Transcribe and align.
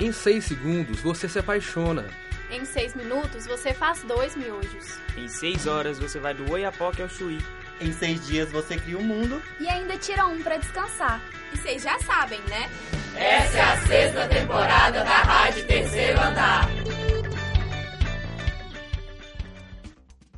Em 0.00 0.12
6 0.12 0.44
segundos, 0.44 1.00
você 1.00 1.28
se 1.28 1.38
apaixona. 1.38 2.08
Em 2.50 2.64
6 2.64 2.94
minutos, 2.94 3.46
você 3.46 3.74
faz 3.74 4.02
dois 4.02 4.34
miojos. 4.34 4.98
Em 5.14 5.28
6 5.28 5.66
horas, 5.66 5.98
você 5.98 6.18
vai 6.18 6.32
do 6.32 6.50
Oiapoque 6.50 7.02
ao 7.02 7.08
Chuí. 7.08 7.38
Em 7.80 7.92
seis 7.94 8.26
dias 8.26 8.52
você 8.52 8.76
cria 8.76 8.98
o 8.98 9.00
um 9.00 9.04
mundo. 9.04 9.40
E 9.58 9.66
ainda 9.66 9.96
tira 9.96 10.26
um 10.26 10.42
para 10.42 10.58
descansar. 10.58 11.18
E 11.50 11.56
vocês 11.56 11.82
já 11.82 11.98
sabem, 12.00 12.38
né? 12.42 12.70
Essa 13.16 13.56
é 13.56 13.62
a 13.62 13.86
sexta 13.86 14.28
temporada 14.28 15.02
da 15.02 15.22
Rádio 15.22 15.66
Terceiro 15.66 16.20
Andar. 16.20 16.68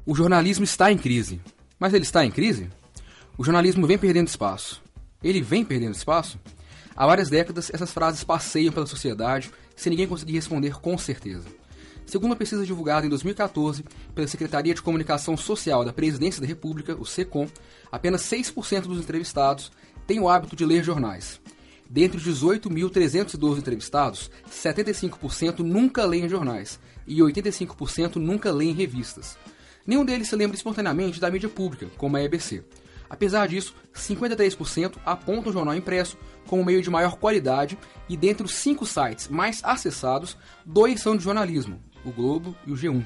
O 0.06 0.14
jornalismo 0.14 0.64
está 0.64 0.92
em 0.92 0.96
crise. 0.96 1.40
Mas 1.80 1.92
ele 1.94 2.04
está 2.04 2.24
em 2.24 2.30
crise? 2.30 2.70
O 3.36 3.42
jornalismo 3.42 3.88
vem 3.88 3.98
perdendo 3.98 4.28
espaço. 4.28 4.80
Ele 5.20 5.40
vem 5.40 5.64
perdendo 5.64 5.96
espaço? 5.96 6.38
Há 6.94 7.06
várias 7.06 7.30
décadas, 7.30 7.70
essas 7.72 7.92
frases 7.92 8.22
passeiam 8.24 8.72
pela 8.72 8.86
sociedade 8.86 9.50
sem 9.74 9.90
ninguém 9.90 10.06
conseguir 10.06 10.34
responder 10.34 10.78
com 10.80 10.96
certeza. 10.98 11.48
Segundo 12.04 12.32
uma 12.32 12.36
pesquisa 12.36 12.66
divulgada 12.66 13.06
em 13.06 13.08
2014 13.08 13.84
pela 14.14 14.28
Secretaria 14.28 14.74
de 14.74 14.82
Comunicação 14.82 15.36
Social 15.36 15.84
da 15.84 15.92
Presidência 15.92 16.40
da 16.40 16.46
República, 16.46 16.94
o 16.94 17.06
SECOM, 17.06 17.48
apenas 17.90 18.22
6% 18.22 18.82
dos 18.82 18.98
entrevistados 18.98 19.72
têm 20.06 20.20
o 20.20 20.28
hábito 20.28 20.54
de 20.54 20.66
ler 20.66 20.84
jornais. 20.84 21.40
Dentre 21.88 22.16
os 22.16 22.24
18.312 22.24 23.58
entrevistados, 23.58 24.30
75% 24.50 25.60
nunca 25.60 26.04
leem 26.04 26.28
jornais 26.28 26.80
e 27.06 27.18
85% 27.18 28.16
nunca 28.16 28.50
leem 28.50 28.72
revistas. 28.72 29.36
Nenhum 29.86 30.04
deles 30.04 30.28
se 30.28 30.36
lembra 30.36 30.56
espontaneamente 30.56 31.20
da 31.20 31.30
mídia 31.30 31.48
pública, 31.48 31.88
como 31.96 32.16
a 32.16 32.22
EBC. 32.22 32.62
Apesar 33.12 33.46
disso, 33.46 33.74
53% 33.94 34.94
apontam 35.04 35.50
o 35.50 35.52
jornal 35.52 35.76
impresso 35.76 36.16
como 36.48 36.64
meio 36.64 36.80
de 36.80 36.88
maior 36.88 37.16
qualidade 37.18 37.78
e 38.08 38.16
dentre 38.16 38.46
os 38.46 38.54
cinco 38.54 38.86
sites 38.86 39.28
mais 39.28 39.62
acessados, 39.62 40.34
dois 40.64 40.98
são 41.02 41.14
de 41.14 41.22
jornalismo, 41.22 41.78
o 42.06 42.10
Globo 42.10 42.56
e 42.66 42.72
o 42.72 42.74
G1. 42.74 43.04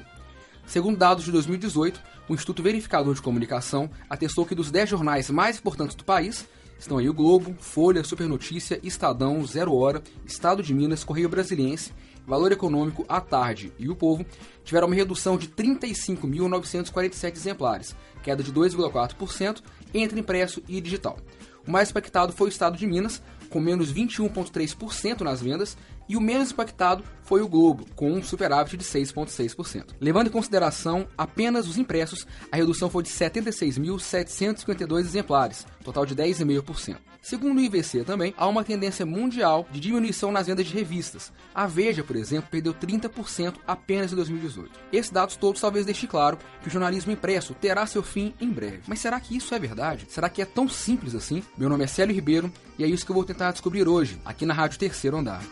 Segundo 0.65 0.97
dados 0.97 1.25
de 1.25 1.31
2018, 1.33 2.01
o 2.29 2.33
Instituto 2.33 2.63
Verificador 2.63 3.13
de 3.13 3.21
Comunicação 3.21 3.91
atestou 4.09 4.45
que 4.45 4.55
dos 4.55 4.71
10 4.71 4.91
jornais 4.91 5.29
mais 5.29 5.57
importantes 5.57 5.93
do 5.93 6.05
país, 6.05 6.47
estão 6.79 6.99
aí 6.99 7.09
o 7.09 7.13
Globo, 7.13 7.53
Folha, 7.59 8.01
Supernotícia, 8.01 8.79
Estadão, 8.83 9.45
Zero 9.45 9.75
Hora, 9.75 10.01
Estado 10.25 10.63
de 10.63 10.73
Minas, 10.73 11.03
Correio 11.03 11.27
Brasiliense, 11.27 11.91
Valor 12.27 12.51
Econômico, 12.51 13.05
A 13.07 13.21
Tarde 13.21 13.71
e 13.79 13.89
O 13.89 13.95
Povo, 13.95 14.25
tiveram 14.65 14.87
uma 14.87 14.95
redução 14.95 15.37
de 15.37 15.47
35.947 15.47 17.37
exemplares, 17.37 17.95
queda 18.21 18.43
de 18.43 18.51
2,4% 18.51 19.61
entre 19.93 20.19
impresso 20.19 20.61
e 20.67 20.81
digital. 20.81 21.17
O 21.65 21.71
mais 21.71 21.89
impactado 21.89 22.33
foi 22.33 22.47
o 22.47 22.49
Estado 22.49 22.77
de 22.77 22.85
Minas, 22.85 23.21
com 23.49 23.61
menos 23.61 23.93
21,3% 23.93 25.21
nas 25.21 25.41
vendas, 25.41 25.77
e 26.09 26.17
o 26.17 26.21
menos 26.21 26.51
impactado 26.51 27.01
foi 27.23 27.41
o 27.41 27.47
Globo, 27.47 27.85
com 27.95 28.11
um 28.11 28.21
superávit 28.21 28.75
de 28.75 28.83
6,6%. 28.83 29.95
Levando 29.99 30.27
em 30.27 30.31
consideração 30.31 31.07
apenas 31.17 31.65
os 31.67 31.77
impressos, 31.77 32.27
a 32.51 32.57
redução 32.57 32.89
foi 32.89 33.03
de 33.03 33.09
76.752 33.09 34.99
exemplares, 34.99 35.65
total 35.83 36.05
de 36.05 36.13
10,5%. 36.15 37.06
Segundo 37.27 37.57
o 37.57 37.61
IVC 37.61 38.05
também, 38.05 38.33
há 38.37 38.47
uma 38.47 38.63
tendência 38.63 39.05
mundial 39.05 39.67
de 39.69 39.81
diminuição 39.81 40.31
nas 40.31 40.47
vendas 40.47 40.65
de 40.65 40.73
revistas. 40.73 41.33
A 41.53 41.67
Veja, 41.67 42.01
por 42.01 42.15
exemplo, 42.15 42.49
perdeu 42.49 42.73
30% 42.73 43.55
apenas 43.67 44.13
em 44.13 44.15
2018. 44.15 44.71
Esses 44.93 45.11
dados 45.11 45.35
todos 45.35 45.59
talvez 45.59 45.85
deixem 45.85 46.07
claro 46.07 46.37
que 46.61 46.69
o 46.69 46.71
jornalismo 46.71 47.11
impresso 47.11 47.53
terá 47.53 47.85
seu 47.85 48.01
fim 48.01 48.33
em 48.39 48.49
breve. 48.49 48.83
Mas 48.87 48.99
será 48.99 49.19
que 49.19 49.35
isso 49.35 49.53
é 49.53 49.59
verdade? 49.59 50.05
Será 50.07 50.29
que 50.29 50.41
é 50.41 50.45
tão 50.45 50.69
simples 50.69 51.13
assim? 51.15 51.43
Meu 51.57 51.67
nome 51.67 51.83
é 51.83 51.87
Célio 51.87 52.15
Ribeiro 52.15 52.49
e 52.79 52.85
é 52.85 52.87
isso 52.87 53.05
que 53.05 53.11
eu 53.11 53.15
vou 53.15 53.25
tentar 53.25 53.51
descobrir 53.51 53.89
hoje, 53.89 54.17
aqui 54.23 54.45
na 54.45 54.53
Rádio 54.53 54.79
Terceiro 54.79 55.17
Andar. 55.17 55.43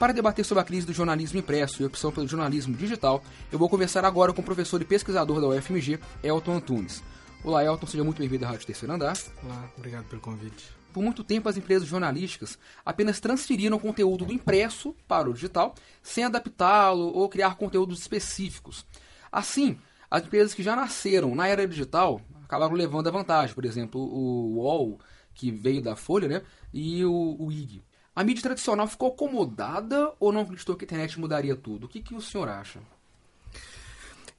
Para 0.00 0.12
debater 0.12 0.44
sobre 0.44 0.62
a 0.62 0.64
crise 0.64 0.84
do 0.84 0.92
jornalismo 0.92 1.38
impresso 1.38 1.80
e 1.80 1.84
a 1.84 1.86
opção 1.86 2.10
pelo 2.10 2.26
jornalismo 2.26 2.74
digital, 2.74 3.22
eu 3.52 3.58
vou 3.58 3.68
conversar 3.68 4.04
agora 4.04 4.32
com 4.32 4.42
o 4.42 4.44
professor 4.44 4.82
e 4.82 4.84
pesquisador 4.84 5.40
da 5.40 5.46
UFMG, 5.46 6.00
Elton 6.24 6.56
Antunes. 6.56 7.04
Olá, 7.44 7.64
Elton, 7.64 7.86
seja 7.86 8.02
muito 8.02 8.18
bem-vindo 8.18 8.44
à 8.44 8.48
Rádio 8.48 8.66
Terceiro 8.66 8.92
Andar. 8.92 9.16
Olá, 9.44 9.70
obrigado 9.76 10.04
pelo 10.06 10.20
convite. 10.20 10.70
Por 10.92 11.02
muito 11.02 11.22
tempo, 11.22 11.48
as 11.48 11.56
empresas 11.56 11.86
jornalísticas 11.86 12.58
apenas 12.84 13.20
transferiram 13.20 13.78
conteúdo 13.78 14.24
do 14.24 14.32
impresso 14.32 14.94
para 15.06 15.30
o 15.30 15.32
digital, 15.32 15.74
sem 16.02 16.24
adaptá-lo 16.24 17.14
ou 17.14 17.28
criar 17.28 17.54
conteúdos 17.54 18.00
específicos. 18.00 18.84
Assim, 19.30 19.78
as 20.10 20.24
empresas 20.24 20.52
que 20.52 20.64
já 20.64 20.74
nasceram 20.74 21.34
na 21.34 21.46
era 21.46 21.66
digital 21.66 22.20
acabaram 22.44 22.74
levando 22.74 23.06
a 23.06 23.12
vantagem. 23.12 23.54
Por 23.54 23.64
exemplo, 23.64 24.00
o 24.00 24.56
UOL, 24.56 24.98
que 25.32 25.52
veio 25.52 25.80
da 25.80 25.94
Folha, 25.94 26.26
né? 26.26 26.42
e 26.74 27.04
o, 27.04 27.36
o 27.38 27.52
IG. 27.52 27.84
A 28.16 28.24
mídia 28.24 28.42
tradicional 28.42 28.88
ficou 28.88 29.10
acomodada 29.10 30.12
ou 30.18 30.32
não 30.32 30.40
acreditou 30.40 30.74
que 30.74 30.84
a 30.84 30.86
internet 30.86 31.20
mudaria 31.20 31.54
tudo? 31.54 31.84
O 31.84 31.88
que, 31.88 32.02
que 32.02 32.14
o 32.14 32.20
senhor 32.20 32.48
acha? 32.48 32.80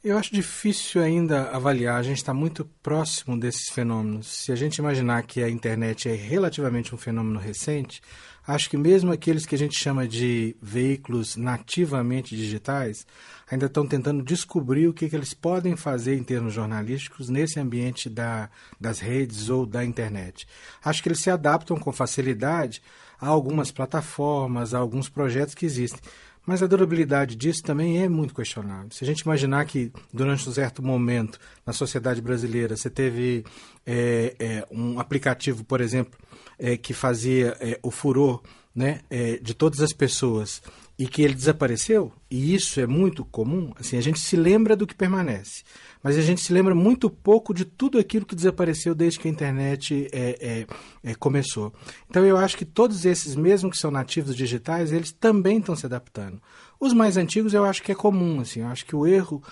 Eu 0.02 0.18
acho 0.18 0.34
difícil 0.34 1.04
ainda 1.04 1.50
avaliar, 1.50 2.00
a 2.00 2.04
gente 2.04 2.20
está 2.20 2.34
muito 2.34 2.64
próximo 2.82 3.38
desses 3.38 3.68
fenômenos. 3.68 4.28
Se 4.28 4.50
a 4.50 4.56
gente 4.56 4.78
imaginar 4.78 5.24
que 5.24 5.44
a 5.44 5.50
internet 5.50 6.08
é 6.08 6.16
relativamente 6.16 6.96
um 6.96 6.98
fenômeno 6.98 7.38
recente, 7.38 8.02
acho 8.48 8.70
que 8.70 8.78
mesmo 8.78 9.12
aqueles 9.12 9.46
que 9.46 9.56
a 9.56 9.58
gente 9.58 9.78
chama 9.78 10.08
de 10.08 10.56
veículos 10.62 11.36
nativamente 11.36 12.34
digitais 12.34 13.06
ainda 13.52 13.66
estão 13.66 13.86
tentando 13.86 14.24
descobrir 14.24 14.88
o 14.88 14.94
que, 14.94 15.10
que 15.10 15.16
eles 15.18 15.34
podem 15.34 15.76
fazer 15.76 16.16
em 16.16 16.24
termos 16.24 16.54
jornalísticos 16.54 17.28
nesse 17.28 17.60
ambiente 17.60 18.10
da, 18.10 18.50
das 18.80 19.00
redes 19.00 19.50
ou 19.50 19.66
da 19.66 19.84
internet. 19.84 20.48
Acho 20.82 21.04
que 21.04 21.10
eles 21.10 21.20
se 21.20 21.30
adaptam 21.30 21.78
com 21.78 21.92
facilidade 21.92 22.82
a 23.20 23.28
algumas 23.28 23.70
plataformas, 23.70 24.74
a 24.74 24.78
alguns 24.78 25.10
projetos 25.10 25.54
que 25.54 25.66
existem. 25.66 26.00
Mas 26.46 26.64
a 26.64 26.68
durabilidade 26.68 27.36
disso 27.36 27.62
também 27.62 28.02
é 28.02 28.10
muito 28.10 28.34
questionável. 28.34 28.90
Se 28.92 29.04
a 29.04 29.08
gente 29.08 29.22
imaginar 29.22 29.66
que 29.66 29.92
durante 30.12 30.50
um 30.50 30.52
certo 30.52 30.82
momento 30.82 31.40
na 31.66 31.74
sociedade 31.74 32.22
brasileira 32.22 32.76
você 32.76 32.90
teve 32.90 33.46
é, 33.86 34.36
é, 34.40 34.68
um 34.72 35.00
aplicativo, 35.00 35.64
por 35.64 35.80
exemplo, 35.80 36.20
é, 36.58 36.76
que 36.76 36.94
fazia 36.94 37.56
é, 37.60 37.80
o 37.84 37.92
furor 37.92 38.42
né, 38.74 39.02
é, 39.10 39.38
de 39.38 39.54
todas 39.54 39.82
as 39.82 39.94
pessoas 39.94 40.62
e 41.00 41.08
que 41.08 41.24
ele 41.24 41.34
desapareceu, 41.34 42.12
e 42.30 42.54
isso 42.54 42.80
é 42.80 42.86
muito 42.86 43.26
comum, 43.26 43.74
assim, 43.80 43.98
a 43.98 44.02
gente 44.02 44.20
se 44.20 44.36
lembra 44.36 44.76
do 44.76 44.86
que 44.86 44.94
permanece 44.94 45.64
mas 46.02 46.18
a 46.18 46.22
gente 46.22 46.42
se 46.42 46.54
lembra 46.54 46.74
muito 46.74 47.10
pouco 47.10 47.54
de 47.54 47.66
tudo 47.66 48.00
aquilo 48.00 48.26
que 48.26 48.36
desapareceu 48.36 48.96
desde 48.96 49.20
que 49.20 49.28
a 49.28 49.32
internet 49.32 50.08
é, 50.12 50.66
é, 51.04 51.12
é, 51.12 51.16
começou. 51.16 51.74
Então 52.10 52.26
eu 52.26 52.38
acho 52.38 52.58
que 52.58 52.66
todos 52.66 53.06
esses, 53.06 53.36
mesmo 53.36 53.70
que 53.70 53.78
são 53.78 53.92
nativos 53.92 54.36
digitais, 54.36 54.92
eles 54.92 55.12
também 55.12 55.58
estão 55.58 55.76
se 55.76 55.86
adaptando. 55.86 56.42
Os 56.80 56.94
mais 56.94 57.18
antigos 57.18 57.54
eu 57.54 57.66
acho 57.66 57.84
que 57.84 57.92
é 57.92 57.96
comum, 57.96 58.40
assim, 58.40 58.62
eu 58.62 58.68
acho 58.68 58.86
que 58.86 58.96
o 58.96 59.06
erro, 59.06 59.44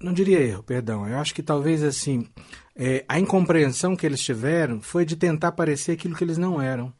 não 0.00 0.12
diria 0.12 0.40
erro, 0.40 0.62
perdão, 0.62 1.08
eu 1.08 1.18
acho 1.18 1.34
que 1.34 1.42
talvez 1.42 1.82
assim, 1.82 2.28
é, 2.74 3.04
a 3.08 3.18
incompreensão 3.18 3.96
que 3.96 4.04
eles 4.04 4.20
tiveram 4.20 4.82
foi 4.82 5.06
de 5.06 5.16
tentar 5.16 5.52
parecer 5.52 5.92
aquilo 5.92 6.14
que 6.14 6.24
eles 6.24 6.38
não 6.38 6.60
eram. 6.60 6.92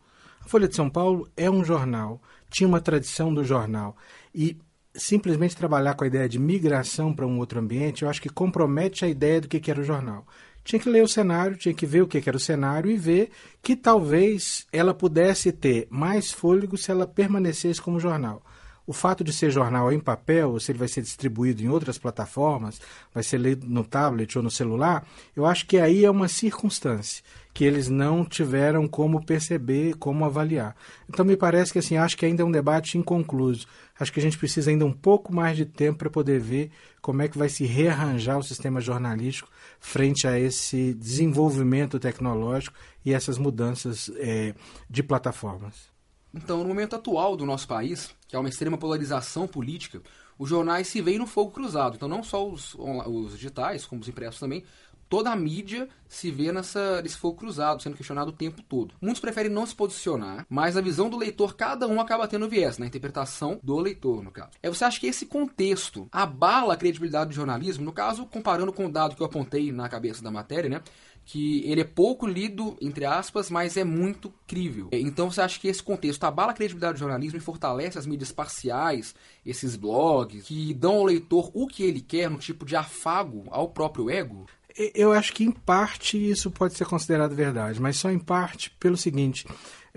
A 0.47 0.49
Folha 0.49 0.69
de 0.69 0.77
São 0.77 0.89
Paulo 0.89 1.29
é 1.37 1.51
um 1.51 1.65
jornal, 1.65 2.23
tinha 2.49 2.69
uma 2.69 2.81
tradição 2.81 3.34
do 3.34 3.43
jornal. 3.43 3.97
E 4.33 4.57
simplesmente 4.95 5.57
trabalhar 5.57 5.95
com 5.95 6.05
a 6.05 6.07
ideia 6.07 6.29
de 6.29 6.39
migração 6.39 7.12
para 7.12 7.27
um 7.27 7.41
outro 7.41 7.59
ambiente, 7.59 8.05
eu 8.05 8.09
acho 8.09 8.23
que 8.23 8.29
compromete 8.29 9.05
a 9.05 9.09
ideia 9.09 9.41
do 9.41 9.49
que, 9.49 9.69
era 9.69 9.81
o 9.81 9.85
jornal. 9.85 10.25
Tinha 10.62 10.79
que 10.79 10.89
ler 10.89 11.03
o 11.03 11.09
cenário, 11.09 11.56
tinha 11.56 11.75
que 11.75 11.85
ver 11.85 12.03
o 12.03 12.06
que, 12.06 12.21
que 12.21 12.29
era 12.29 12.37
o 12.37 12.41
cenário 12.41 12.89
e 12.89 12.97
ver 12.97 13.31
que 13.61 13.75
talvez 13.75 14.69
ela 14.73 14.95
pudesse 14.95 15.51
ter 15.51 15.89
mais 15.91 16.31
fôlego 16.31 16.77
se 16.77 16.93
ela 16.93 17.09
permanecesse 17.09 17.83
como 17.83 17.99
jornal. 17.99 18.41
O 18.87 18.93
fato 18.93 19.25
de 19.25 19.33
ser 19.33 19.51
jornal 19.51 19.93
em 19.93 19.99
papel, 19.99 20.51
ou 20.51 20.61
se 20.61 20.71
ele 20.71 20.79
vai 20.79 20.87
ser 20.87 21.03
distribuído 21.03 21.61
em 21.63 21.69
outras 21.69 21.99
plataformas, 21.99 22.81
vai 23.13 23.23
ser 23.23 23.39
lido 23.39 23.67
no 23.67 23.83
tablet 23.83 24.37
ou 24.37 24.45
no 24.45 24.51
celular, 24.51 25.05
eu 25.35 25.45
acho 25.45 25.67
que 25.67 25.79
aí 25.79 26.05
é 26.05 26.11
uma 26.11 26.29
circunstância 26.29 27.25
que 27.53 27.65
eles 27.65 27.89
não 27.89 28.23
tiveram 28.25 28.87
como 28.87 29.25
perceber, 29.25 29.95
como 29.97 30.25
avaliar. 30.25 30.77
Então 31.09 31.25
me 31.25 31.37
parece 31.37 31.73
que 31.73 31.79
assim, 31.79 31.97
acho 31.97 32.17
que 32.17 32.27
ainda 32.27 32.43
é 32.43 32.44
um 32.44 32.50
debate 32.50 32.99
inconcluso. 32.99 33.67
Acho 33.99 34.12
que 34.12 34.21
a 34.21 34.23
gente 34.23 34.37
precisa 34.37 34.71
ainda 34.71 34.85
um 34.85 34.93
pouco 34.93 35.35
mais 35.35 35.56
de 35.56 35.65
tempo 35.65 36.00
para 36.00 36.11
poder 36.11 36.39
ver 36.39 36.71
como 37.00 37.23
é 37.23 37.29
que 37.29 37.39
vai 37.39 37.49
se 37.49 37.65
rearranjar 37.65 38.39
o 38.39 38.43
sistema 38.43 38.79
jornalístico 38.81 39.49
frente 39.81 40.29
a 40.29 40.39
esse 40.39 40.93
desenvolvimento 40.94 41.99
tecnológico 41.99 42.77
e 43.05 43.15
essas 43.15 43.39
mudanças 43.39 44.11
é, 44.17 44.55
de 44.89 45.03
plataformas. 45.03 45.95
Então, 46.37 46.59
no 46.59 46.69
momento 46.69 46.94
atual 46.94 47.37
do 47.37 47.47
nosso 47.47 47.67
país, 47.67 48.15
que 48.29 48.37
há 48.37 48.41
uma 48.41 48.49
extrema 48.49 48.77
polarização 48.77 49.49
política, 49.49 50.03
os 50.38 50.49
jornais 50.49 50.87
se 50.87 51.00
veem 51.00 51.19
no 51.19 51.27
fogo 51.27 51.50
cruzado. 51.50 51.97
Então, 51.97 52.09
não 52.09 52.23
só 52.23 52.47
os, 52.47 52.75
os 52.75 53.33
digitais, 53.33 53.87
como 53.87 54.03
os 54.03 54.09
impressos 54.09 54.38
também, 54.38 54.62
toda 55.09 55.31
a 55.31 55.37
mídia 55.37 55.88
se 56.09 56.31
vê 56.31 56.53
nessa, 56.53 57.00
nesse 57.03 57.17
fogo 57.17 57.38
cruzado, 57.38 57.83
sendo 57.83 57.97
questionado 57.97 58.31
o 58.31 58.35
tempo 58.35 58.62
todo. 58.62 58.94
Muitos 59.00 59.21
preferem 59.21 59.50
não 59.50 59.67
se 59.67 59.75
posicionar, 59.75 60.47
mas 60.49 60.77
a 60.77 60.81
visão 60.81 61.09
do 61.09 61.17
leitor, 61.17 61.55
cada 61.55 61.87
um 61.87 62.00
acaba 62.00 62.29
tendo 62.29 62.49
viés, 62.49 62.79
na 62.79 62.87
interpretação 62.87 63.59
do 63.62 63.79
leitor, 63.79 64.23
no 64.23 64.31
caso. 64.31 64.50
É, 64.62 64.69
você 64.69 64.85
acha 64.85 65.00
que 65.00 65.06
esse 65.06 65.27
contexto 65.27 66.09
abala 66.12 66.75
a 66.75 66.77
credibilidade 66.77 67.31
do 67.31 67.37
jornalismo? 67.37 67.85
No 67.85 67.93
caso, 67.93 68.27
comparando 68.27 68.73
com 68.73 68.87
o 68.87 68.93
dado 68.93 69.17
que 69.17 69.23
eu 69.23 69.27
apontei 69.27 69.73
na 69.73 69.89
cabeça 69.89 70.23
da 70.23 70.31
matéria, 70.31 70.69
né? 70.69 70.82
Que 71.26 71.69
ele 71.69 71.81
é 71.81 71.84
pouco 71.84 72.25
lido, 72.25 72.76
entre 72.81 73.05
aspas, 73.05 73.50
mas 73.50 73.76
é 73.76 73.82
muito 73.82 74.32
crível. 74.46 74.88
Então 74.93 75.28
você 75.28 75.40
acha 75.40 75.58
que 75.58 75.67
esse 75.67 75.82
contexto 75.82 76.23
abala 76.23 76.52
a 76.52 76.55
credibilidade 76.55 76.94
do 76.94 77.00
jornalismo 77.00 77.37
e 77.37 77.43
fortalece 77.43 77.99
as 77.99 78.06
mídias 78.06 78.31
parciais, 78.31 79.12
esses 79.44 79.75
blogs, 79.75 80.44
que 80.44 80.73
dão 80.73 80.94
ao 80.94 81.05
leitor 81.05 81.50
o 81.52 81.67
que 81.67 81.82
ele 81.82 82.00
quer, 82.00 82.31
no 82.31 82.38
tipo 82.38 82.64
de 82.64 82.76
afago 82.76 83.44
ao 83.50 83.69
próprio 83.69 84.08
ego? 84.08 84.46
Eu 84.94 85.12
acho 85.12 85.32
que 85.32 85.43
em 85.43 85.50
parte 85.50 86.17
isso 86.31 86.50
pode 86.50 86.75
ser 86.75 86.84
considerado 86.84 87.34
verdade, 87.34 87.81
mas 87.81 87.96
só 87.96 88.11
em 88.11 88.19
parte 88.19 88.70
pelo 88.79 88.96
seguinte: 88.96 89.46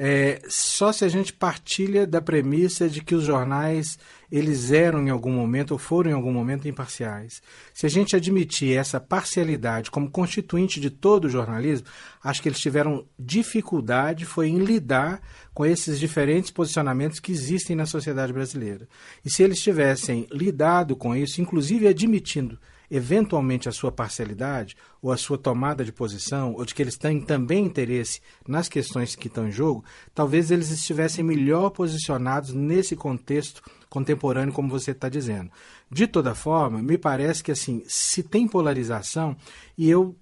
é, 0.01 0.41
só 0.47 0.93
se 0.93 1.03
a 1.03 1.09
gente 1.09 1.33
partilha 1.33 2.07
da 2.07 2.21
premissa 2.21 2.87
de 2.87 3.03
que 3.03 3.13
os 3.13 3.25
jornais 3.25 3.99
eles 4.31 4.71
eram 4.71 5.05
em 5.05 5.09
algum 5.09 5.33
momento 5.33 5.71
ou 5.71 5.77
foram 5.77 6.11
em 6.11 6.13
algum 6.13 6.31
momento 6.31 6.69
imparciais. 6.69 7.41
Se 7.73 7.85
a 7.85 7.89
gente 7.89 8.15
admitir 8.15 8.77
essa 8.77 8.97
parcialidade 8.97 9.91
como 9.91 10.09
constituinte 10.09 10.79
de 10.79 10.89
todo 10.89 11.25
o 11.25 11.29
jornalismo, 11.29 11.87
acho 12.23 12.41
que 12.41 12.47
eles 12.47 12.61
tiveram 12.61 13.05
dificuldade 13.19 14.23
foi 14.23 14.47
em 14.47 14.59
lidar 14.59 15.21
com 15.53 15.65
esses 15.65 15.99
diferentes 15.99 16.49
posicionamentos 16.49 17.19
que 17.19 17.33
existem 17.33 17.75
na 17.75 17.85
sociedade 17.85 18.31
brasileira. 18.31 18.87
E 19.25 19.29
se 19.29 19.43
eles 19.43 19.61
tivessem 19.61 20.27
lidado 20.31 20.95
com 20.95 21.13
isso, 21.13 21.41
inclusive 21.41 21.89
admitindo 21.89 22.57
eventualmente 22.89 23.69
a 23.69 23.71
sua 23.71 23.91
parcialidade 23.91 24.75
ou 25.01 25.12
a 25.12 25.18
sua 25.18 25.38
tomada 25.38 25.83
de 25.86 25.91
posição, 25.91 26.53
ou 26.53 26.65
de 26.65 26.74
que 26.74 26.81
eles 26.81 26.97
têm 26.97 27.21
também 27.21 27.65
interesse 27.65 28.21
nas 28.47 28.68
questões 28.68 29.15
que 29.15 29.27
estão 29.27 29.47
em 29.47 29.51
jogo, 29.51 29.83
talvez 30.13 30.51
eles 30.51 30.69
estivessem 30.71 31.24
melhor 31.24 31.69
posicionados 31.69 32.53
nesse 32.53 32.95
contexto 32.95 33.62
contemporâneo, 33.89 34.53
como 34.53 34.69
você 34.69 34.91
está 34.91 35.09
dizendo. 35.09 35.50
De 35.89 36.06
toda 36.06 36.36
forma, 36.36 36.81
me 36.81 36.97
parece 36.97 37.44
que 37.44 37.51
assim, 37.51 37.83
se 37.88 38.21
tem 38.21 38.47
polarização, 38.47 39.35
e 39.77 39.89
eu 39.89 40.15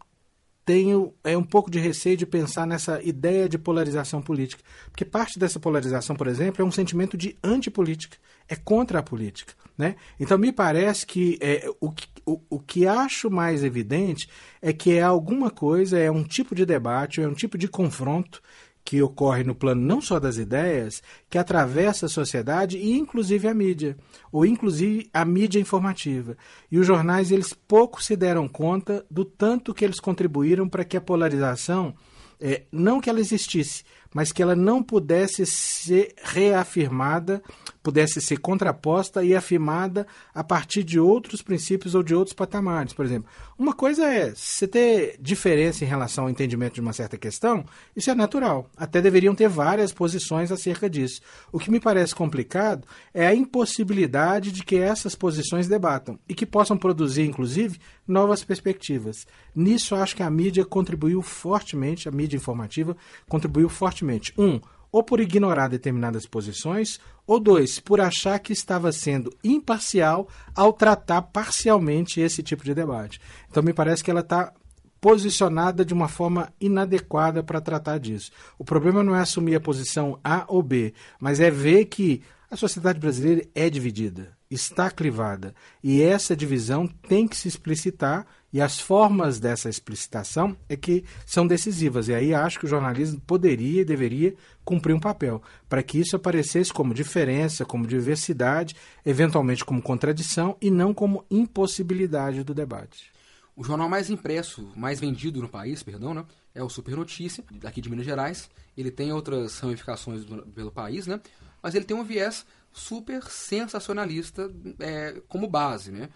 tenho 0.67 1.13
é 1.23 1.37
um 1.37 1.43
pouco 1.43 1.71
de 1.71 1.79
receio 1.79 2.17
de 2.17 2.25
pensar 2.25 2.67
nessa 2.67 3.01
ideia 3.01 3.47
de 3.47 3.57
polarização 3.57 4.21
política, 4.21 4.61
porque 4.91 5.05
parte 5.05 5.39
dessa 5.39 5.61
polarização, 5.61 6.13
por 6.13 6.27
exemplo, 6.27 6.61
é 6.61 6.65
um 6.65 6.71
sentimento 6.71 7.15
de 7.15 7.37
antipolítica, 7.41 8.17
é 8.49 8.55
contra 8.55 8.99
a 8.99 9.03
política. 9.03 9.53
Né? 9.77 9.95
Então, 10.19 10.37
me 10.37 10.51
parece 10.51 11.05
que, 11.05 11.37
é, 11.39 11.69
o, 11.79 11.91
que 11.91 12.07
o, 12.27 12.41
o 12.49 12.59
que 12.59 12.85
acho 12.85 13.31
mais 13.31 13.63
evidente 13.63 14.27
é 14.61 14.73
que 14.73 14.91
é 14.91 15.01
alguma 15.01 15.49
coisa, 15.49 15.97
é 15.97 16.11
um 16.11 16.23
tipo 16.23 16.53
de 16.53 16.65
debate, 16.65 17.21
é 17.21 17.27
um 17.27 17.33
tipo 17.33 17.57
de 17.57 17.69
confronto 17.69 18.41
que 18.83 19.01
ocorre 19.01 19.43
no 19.43 19.55
plano 19.55 19.81
não 19.81 19.99
só 19.99 20.19
das 20.19 20.37
ideias, 20.37 21.01
que 21.29 21.37
atravessa 21.37 22.05
a 22.05 22.09
sociedade 22.09 22.77
e 22.77 22.97
inclusive 22.97 23.47
a 23.47 23.53
mídia, 23.53 23.97
ou 24.31 24.45
inclusive 24.45 25.09
a 25.13 25.25
mídia 25.25 25.59
informativa. 25.59 26.37
E 26.71 26.77
os 26.77 26.87
jornais, 26.87 27.31
eles 27.31 27.53
pouco 27.53 28.01
se 28.01 28.15
deram 28.15 28.47
conta 28.47 29.05
do 29.09 29.25
tanto 29.25 29.73
que 29.73 29.83
eles 29.83 29.99
contribuíram 29.99 30.69
para 30.69 30.85
que 30.85 30.95
a 30.95 31.01
polarização, 31.01 31.95
é, 32.39 32.63
não 32.71 33.01
que 33.01 33.09
ela 33.09 33.19
existisse, 33.19 33.83
mas 34.13 34.31
que 34.31 34.41
ela 34.41 34.55
não 34.55 34.81
pudesse 34.81 35.45
ser 35.45 36.13
reafirmada 36.23 37.41
pudesse 37.81 38.19
ser 38.21 38.37
contraposta 38.37 39.23
e 39.23 39.35
afirmada 39.35 40.05
a 40.33 40.43
partir 40.43 40.83
de 40.83 40.99
outros 40.99 41.41
princípios 41.41 41.95
ou 41.95 42.03
de 42.03 42.13
outros 42.13 42.33
patamares. 42.33 42.93
Por 42.93 43.05
exemplo, 43.05 43.29
uma 43.57 43.73
coisa 43.73 44.05
é 44.05 44.33
você 44.35 44.67
ter 44.67 45.17
diferença 45.19 45.83
em 45.83 45.87
relação 45.87 46.25
ao 46.25 46.29
entendimento 46.29 46.75
de 46.75 46.81
uma 46.81 46.93
certa 46.93 47.17
questão, 47.17 47.65
isso 47.95 48.11
é 48.11 48.15
natural. 48.15 48.69
Até 48.75 49.01
deveriam 49.01 49.33
ter 49.33 49.47
várias 49.47 49.91
posições 49.91 50.51
acerca 50.51 50.89
disso. 50.89 51.21
O 51.51 51.59
que 51.59 51.71
me 51.71 51.79
parece 51.79 52.13
complicado 52.13 52.87
é 53.13 53.25
a 53.25 53.35
impossibilidade 53.35 54.51
de 54.51 54.63
que 54.63 54.75
essas 54.75 55.15
posições 55.15 55.67
debatam 55.67 56.19
e 56.27 56.33
que 56.33 56.45
possam 56.45 56.77
produzir, 56.77 57.23
inclusive, 57.23 57.79
novas 58.07 58.43
perspectivas. 58.43 59.25
Nisso, 59.55 59.95
acho 59.95 60.15
que 60.15 60.23
a 60.23 60.29
mídia 60.29 60.65
contribuiu 60.65 61.21
fortemente, 61.21 62.07
a 62.07 62.11
mídia 62.11 62.37
informativa 62.37 62.95
contribuiu 63.27 63.69
fortemente. 63.69 64.33
Um, 64.37 64.59
ou 64.91 65.03
por 65.03 65.19
ignorar 65.19 65.67
determinadas 65.67 66.25
posições, 66.25 66.99
ou 67.27 67.39
dois, 67.39 67.79
por 67.79 67.99
achar 67.99 68.39
que 68.39 68.53
estava 68.53 68.91
sendo 68.93 69.31
imparcial 69.43 70.29
ao 70.55 70.71
tratar 70.71 71.21
parcialmente 71.23 72.21
esse 72.21 72.41
tipo 72.41 72.63
de 72.63 72.73
debate. 72.73 73.19
Então 73.49 73.61
me 73.61 73.73
parece 73.73 74.01
que 74.01 74.09
ela 74.09 74.21
está 74.21 74.53
posicionada 75.01 75.83
de 75.83 75.93
uma 75.93 76.07
forma 76.07 76.51
inadequada 76.59 77.43
para 77.43 77.61
tratar 77.61 77.99
disso. 77.99 78.31
O 78.57 78.63
problema 78.63 79.03
não 79.03 79.15
é 79.15 79.19
assumir 79.19 79.55
a 79.55 79.59
posição 79.59 80.17
A 80.23 80.45
ou 80.47 80.63
B, 80.63 80.93
mas 81.19 81.39
é 81.41 81.51
ver 81.51 81.85
que 81.85 82.23
a 82.49 82.55
sociedade 82.55 82.99
brasileira 82.99 83.45
é 83.53 83.69
dividida, 83.69 84.36
está 84.49 84.89
clivada, 84.89 85.53
e 85.83 86.01
essa 86.01 86.35
divisão 86.35 86.87
tem 86.87 87.27
que 87.27 87.35
se 87.35 87.47
explicitar 87.47 88.25
e 88.51 88.61
as 88.61 88.79
formas 88.79 89.39
dessa 89.39 89.69
explicitação 89.69 90.55
é 90.69 90.75
que 90.77 91.03
são 91.25 91.45
decisivas. 91.45 92.07
E 92.07 92.13
aí 92.13 92.33
acho 92.33 92.57
que 92.57 92.65
o 92.65 92.69
jornalismo 92.69 93.19
poderia 93.21 93.81
e 93.81 93.85
deveria 93.85 94.33
cumprir 94.63 94.93
um 94.93 94.99
papel 94.99 95.41
para 95.67 95.83
que 95.83 95.99
isso 95.99 96.15
aparecesse 96.15 96.71
como 96.71 96.93
diferença, 96.93 97.65
como 97.65 97.85
diversidade, 97.85 98.75
eventualmente 99.05 99.65
como 99.65 99.81
contradição 99.81 100.55
e 100.61 100.71
não 100.71 100.93
como 100.93 101.25
impossibilidade 101.29 102.43
do 102.43 102.53
debate. 102.53 103.11
O 103.55 103.63
jornal 103.63 103.89
mais 103.89 104.09
impresso, 104.09 104.71
mais 104.75 104.99
vendido 104.99 105.41
no 105.41 105.49
país, 105.49 105.83
perdão, 105.83 106.13
né, 106.13 106.23
é 106.53 106.63
o 106.63 106.69
Super 106.69 106.95
Notícia, 106.95 107.43
daqui 107.51 107.81
de 107.81 107.89
Minas 107.89 108.05
Gerais. 108.05 108.49
Ele 108.77 108.91
tem 108.91 109.11
outras 109.11 109.59
ramificações 109.59 110.23
do, 110.23 110.43
pelo 110.43 110.71
país, 110.71 111.07
né? 111.07 111.19
Mas 111.61 111.75
ele 111.75 111.83
tem 111.83 111.97
um 111.97 112.03
viés 112.03 112.45
super 112.77 113.23
sensacionalista 113.23 114.51
é, 114.79 115.21
como 115.27 115.47
base, 115.47 115.91
né? 115.91 116.09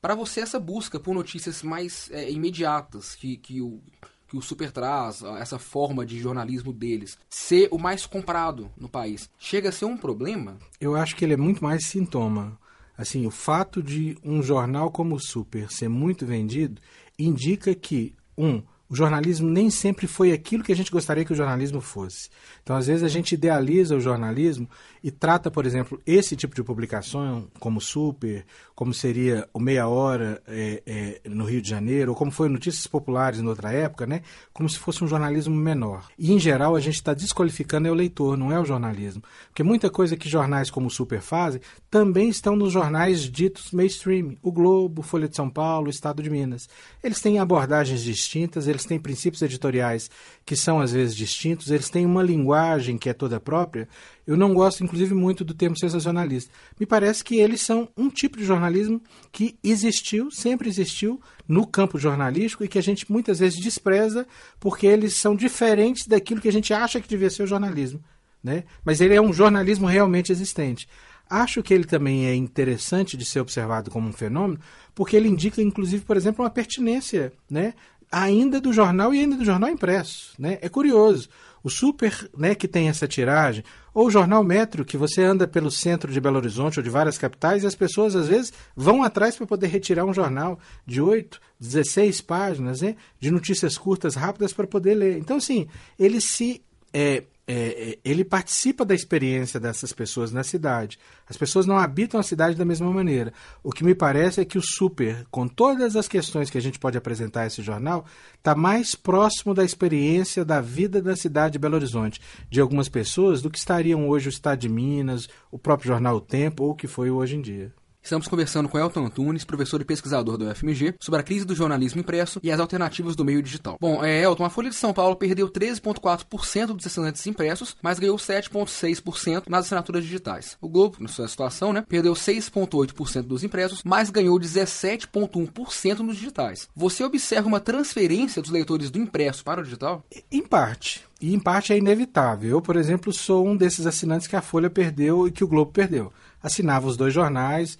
Para 0.00 0.14
você, 0.14 0.40
essa 0.40 0.60
busca 0.60 1.00
por 1.00 1.14
notícias 1.14 1.62
mais 1.62 2.10
é, 2.12 2.30
imediatas 2.30 3.14
que, 3.14 3.36
que, 3.36 3.60
o, 3.60 3.80
que 4.28 4.36
o 4.36 4.42
Super 4.42 4.70
traz, 4.70 5.22
essa 5.40 5.58
forma 5.58 6.06
de 6.06 6.20
jornalismo 6.20 6.72
deles, 6.72 7.18
ser 7.28 7.68
o 7.72 7.78
mais 7.78 8.06
comprado 8.06 8.70
no 8.76 8.88
país, 8.88 9.28
chega 9.38 9.70
a 9.70 9.72
ser 9.72 9.86
um 9.86 9.96
problema? 9.96 10.58
Eu 10.80 10.94
acho 10.94 11.16
que 11.16 11.24
ele 11.24 11.34
é 11.34 11.36
muito 11.36 11.64
mais 11.64 11.86
sintoma. 11.86 12.58
Assim, 12.96 13.26
o 13.26 13.30
fato 13.30 13.82
de 13.82 14.16
um 14.24 14.42
jornal 14.42 14.90
como 14.90 15.16
o 15.16 15.20
Super 15.20 15.70
ser 15.70 15.88
muito 15.88 16.26
vendido 16.26 16.80
indica 17.18 17.74
que, 17.74 18.14
um, 18.36 18.62
o 18.90 18.96
jornalismo 18.96 19.48
nem 19.48 19.68
sempre 19.70 20.06
foi 20.06 20.32
aquilo 20.32 20.64
que 20.64 20.72
a 20.72 20.76
gente 20.76 20.90
gostaria 20.90 21.24
que 21.24 21.32
o 21.32 21.36
jornalismo 21.36 21.80
fosse. 21.80 22.30
Então, 22.62 22.76
às 22.76 22.86
vezes, 22.86 23.02
a 23.02 23.08
gente 23.08 23.32
idealiza 23.32 23.96
o 23.96 24.00
jornalismo 24.00 24.68
e 25.02 25.10
trata, 25.10 25.50
por 25.50 25.66
exemplo, 25.66 26.00
esse 26.06 26.34
tipo 26.34 26.54
de 26.54 26.62
publicação 26.62 27.48
como 27.58 27.80
Super, 27.80 28.44
como 28.74 28.94
seria 28.94 29.48
o 29.52 29.60
Meia 29.60 29.88
Hora 29.88 30.42
é, 30.46 30.82
é, 30.86 31.20
no 31.28 31.44
Rio 31.44 31.60
de 31.60 31.68
Janeiro, 31.68 32.12
ou 32.12 32.16
como 32.16 32.30
foi 32.30 32.48
Notícias 32.48 32.86
Populares 32.86 33.40
em 33.40 33.46
outra 33.46 33.72
época, 33.72 34.06
né? 34.06 34.22
como 34.52 34.68
se 34.68 34.78
fosse 34.78 35.04
um 35.04 35.08
jornalismo 35.08 35.54
menor. 35.54 36.08
E, 36.18 36.32
em 36.32 36.38
geral, 36.38 36.74
a 36.74 36.80
gente 36.80 36.94
está 36.94 37.14
desqualificando 37.14 37.88
é 37.88 37.90
o 37.90 37.94
leitor, 37.94 38.36
não 38.36 38.52
é 38.52 38.58
o 38.58 38.64
jornalismo. 38.64 39.22
Porque 39.48 39.62
muita 39.62 39.90
coisa 39.90 40.16
que 40.16 40.28
jornais 40.28 40.70
como 40.70 40.90
Super 40.90 41.20
fazem 41.20 41.60
também 41.90 42.28
estão 42.28 42.56
nos 42.56 42.72
jornais 42.72 43.22
ditos 43.22 43.70
mainstream. 43.70 44.36
O 44.42 44.50
Globo, 44.50 45.02
Folha 45.02 45.28
de 45.28 45.36
São 45.36 45.48
Paulo, 45.48 45.86
o 45.86 45.90
Estado 45.90 46.22
de 46.22 46.30
Minas. 46.30 46.68
Eles 47.02 47.20
têm 47.20 47.38
abordagens 47.38 48.02
distintas, 48.02 48.66
eles 48.66 48.77
eles 48.78 48.86
têm 48.86 48.98
princípios 48.98 49.42
editoriais 49.42 50.10
que 50.46 50.56
são 50.56 50.80
às 50.80 50.92
vezes 50.92 51.14
distintos, 51.14 51.70
eles 51.70 51.90
têm 51.90 52.06
uma 52.06 52.22
linguagem 52.22 52.96
que 52.96 53.08
é 53.08 53.12
toda 53.12 53.40
própria. 53.40 53.88
Eu 54.26 54.36
não 54.36 54.54
gosto, 54.54 54.84
inclusive, 54.84 55.14
muito 55.14 55.44
do 55.44 55.54
termo 55.54 55.76
sensacionalista. 55.78 56.50
Me 56.78 56.86
parece 56.86 57.22
que 57.24 57.36
eles 57.36 57.60
são 57.60 57.88
um 57.96 58.08
tipo 58.08 58.38
de 58.38 58.44
jornalismo 58.44 59.02
que 59.32 59.58
existiu, 59.62 60.30
sempre 60.30 60.68
existiu 60.68 61.20
no 61.46 61.66
campo 61.66 61.98
jornalístico 61.98 62.64
e 62.64 62.68
que 62.68 62.78
a 62.78 62.82
gente 62.82 63.10
muitas 63.10 63.38
vezes 63.38 63.58
despreza 63.60 64.26
porque 64.60 64.86
eles 64.86 65.14
são 65.14 65.34
diferentes 65.34 66.06
daquilo 66.06 66.40
que 66.40 66.48
a 66.48 66.52
gente 66.52 66.72
acha 66.72 67.00
que 67.00 67.08
devia 67.08 67.30
ser 67.30 67.42
o 67.42 67.46
jornalismo. 67.46 68.02
Né? 68.42 68.64
Mas 68.84 69.00
ele 69.00 69.14
é 69.14 69.20
um 69.20 69.32
jornalismo 69.32 69.86
realmente 69.86 70.30
existente. 70.30 70.88
Acho 71.28 71.62
que 71.62 71.74
ele 71.74 71.84
também 71.84 72.26
é 72.26 72.34
interessante 72.34 73.16
de 73.16 73.24
ser 73.24 73.40
observado 73.40 73.90
como 73.90 74.08
um 74.08 74.12
fenômeno, 74.12 74.60
porque 74.94 75.14
ele 75.14 75.28
indica, 75.28 75.60
inclusive, 75.60 76.02
por 76.04 76.16
exemplo, 76.16 76.42
uma 76.42 76.50
pertinência 76.50 77.32
né, 77.50 77.74
ainda 78.10 78.60
do 78.60 78.72
jornal 78.72 79.12
e 79.12 79.20
ainda 79.20 79.36
do 79.36 79.44
jornal 79.44 79.70
impresso. 79.70 80.32
Né? 80.38 80.58
É 80.60 80.68
curioso. 80.68 81.28
O 81.62 81.70
Super, 81.70 82.30
né, 82.36 82.54
que 82.54 82.68
tem 82.68 82.88
essa 82.88 83.08
tiragem, 83.08 83.64
ou 83.92 84.06
o 84.06 84.10
Jornal 84.10 84.44
Metro, 84.44 84.84
que 84.84 84.96
você 84.96 85.22
anda 85.22 85.46
pelo 85.46 85.70
centro 85.70 86.12
de 86.12 86.20
Belo 86.20 86.36
Horizonte 86.36 86.78
ou 86.78 86.84
de 86.84 86.88
várias 86.88 87.18
capitais 87.18 87.64
e 87.64 87.66
as 87.66 87.74
pessoas 87.74 88.14
às 88.14 88.28
vezes 88.28 88.52
vão 88.76 89.02
atrás 89.02 89.36
para 89.36 89.46
poder 89.46 89.66
retirar 89.66 90.04
um 90.04 90.14
jornal 90.14 90.58
de 90.86 91.00
8, 91.00 91.40
16 91.58 92.20
páginas, 92.20 92.80
né, 92.80 92.94
de 93.18 93.30
notícias 93.30 93.76
curtas, 93.76 94.14
rápidas 94.14 94.52
para 94.52 94.68
poder 94.68 94.94
ler. 94.94 95.18
Então, 95.18 95.38
assim, 95.38 95.66
ele 95.98 96.20
se 96.20 96.62
é, 96.92 97.24
é, 97.50 97.92
é, 97.92 97.98
ele 98.04 98.26
participa 98.26 98.84
da 98.84 98.94
experiência 98.94 99.58
dessas 99.58 99.90
pessoas 99.90 100.30
na 100.30 100.44
cidade. 100.44 100.98
As 101.26 101.34
pessoas 101.34 101.64
não 101.64 101.78
habitam 101.78 102.20
a 102.20 102.22
cidade 102.22 102.54
da 102.54 102.64
mesma 102.64 102.92
maneira. 102.92 103.32
O 103.64 103.72
que 103.72 103.82
me 103.82 103.94
parece 103.94 104.42
é 104.42 104.44
que 104.44 104.58
o 104.58 104.62
Super, 104.62 105.26
com 105.30 105.48
todas 105.48 105.96
as 105.96 106.06
questões 106.06 106.50
que 106.50 106.58
a 106.58 106.60
gente 106.60 106.78
pode 106.78 106.98
apresentar 106.98 107.42
a 107.42 107.46
esse 107.46 107.62
jornal, 107.62 108.04
está 108.36 108.54
mais 108.54 108.94
próximo 108.94 109.54
da 109.54 109.64
experiência 109.64 110.44
da 110.44 110.60
vida 110.60 111.00
da 111.00 111.16
cidade 111.16 111.54
de 111.54 111.58
Belo 111.58 111.76
Horizonte, 111.76 112.20
de 112.50 112.60
algumas 112.60 112.90
pessoas, 112.90 113.40
do 113.40 113.48
que 113.48 113.56
estariam 113.56 114.06
hoje 114.06 114.28
o 114.28 114.30
Estado 114.30 114.58
de 114.58 114.68
Minas, 114.68 115.26
o 115.50 115.58
próprio 115.58 115.88
jornal 115.88 116.16
O 116.16 116.20
Tempo 116.20 116.64
ou 116.64 116.72
o 116.72 116.76
que 116.76 116.86
foi 116.86 117.10
hoje 117.10 117.36
em 117.36 117.40
dia. 117.40 117.72
Estamos 118.02 118.28
conversando 118.28 118.68
com 118.68 118.78
Elton 118.78 119.06
Antunes, 119.06 119.44
professor 119.44 119.80
e 119.80 119.84
pesquisador 119.84 120.38
do 120.38 120.46
UFMG, 120.46 120.94
sobre 121.00 121.20
a 121.20 121.22
crise 121.22 121.44
do 121.44 121.54
jornalismo 121.54 122.00
impresso 122.00 122.40
e 122.42 122.50
as 122.50 122.60
alternativas 122.60 123.14
do 123.14 123.24
meio 123.24 123.42
digital. 123.42 123.76
Bom, 123.80 124.02
é, 124.02 124.22
Elton, 124.22 124.44
a 124.44 124.50
Folha 124.50 124.70
de 124.70 124.76
São 124.76 124.94
Paulo 124.94 125.16
perdeu 125.16 125.48
13,4% 125.48 126.66
dos 126.68 126.86
assinantes 126.86 127.26
impressos, 127.26 127.76
mas 127.82 127.98
ganhou 127.98 128.16
7,6% 128.16 129.44
nas 129.48 129.66
assinaturas 129.66 130.04
digitais. 130.04 130.56
O 130.60 130.68
Globo, 130.68 130.96
na 131.00 131.08
sua 131.08 131.28
situação, 131.28 131.72
né, 131.72 131.84
perdeu 131.86 132.14
6,8% 132.14 133.22
dos 133.22 133.44
impressos, 133.44 133.82
mas 133.84 134.10
ganhou 134.10 134.38
17,1% 134.38 135.98
nos 135.98 136.16
digitais. 136.16 136.68
Você 136.74 137.04
observa 137.04 137.48
uma 137.48 137.60
transferência 137.60 138.40
dos 138.40 138.50
leitores 138.50 138.90
do 138.90 138.98
impresso 138.98 139.44
para 139.44 139.60
o 139.60 139.64
digital? 139.64 140.04
Em 140.30 140.42
parte. 140.42 141.07
E 141.20 141.34
em 141.34 141.38
parte 141.38 141.72
é 141.72 141.78
inevitável. 141.78 142.50
Eu, 142.50 142.62
por 142.62 142.76
exemplo, 142.76 143.12
sou 143.12 143.46
um 143.46 143.56
desses 143.56 143.86
assinantes 143.86 144.26
que 144.26 144.36
a 144.36 144.42
Folha 144.42 144.70
perdeu 144.70 145.26
e 145.26 145.32
que 145.32 145.42
o 145.42 145.48
Globo 145.48 145.72
perdeu 145.72 146.12
assinava 146.42 146.86
os 146.86 146.96
dois 146.96 147.12
jornais, 147.12 147.78